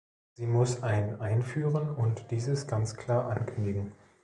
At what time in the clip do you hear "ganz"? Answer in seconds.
2.65-2.95